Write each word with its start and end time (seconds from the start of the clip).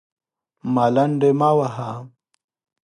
_ملنډې 0.73 1.31
مه 1.39 1.49
وهه! 1.57 1.89